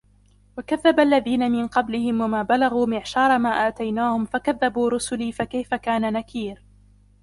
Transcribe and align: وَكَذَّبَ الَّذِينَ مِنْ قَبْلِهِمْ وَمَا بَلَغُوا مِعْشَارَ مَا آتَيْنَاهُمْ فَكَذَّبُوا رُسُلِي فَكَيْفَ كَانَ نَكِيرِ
وَكَذَّبَ 0.57 0.99
الَّذِينَ 0.99 1.51
مِنْ 1.51 1.67
قَبْلِهِمْ 1.67 2.21
وَمَا 2.21 2.43
بَلَغُوا 2.43 2.85
مِعْشَارَ 2.87 3.37
مَا 3.39 3.49
آتَيْنَاهُمْ 3.49 4.25
فَكَذَّبُوا 4.25 4.89
رُسُلِي 4.89 5.31
فَكَيْفَ 5.31 5.73
كَانَ 5.73 6.13
نَكِيرِ 6.13 6.61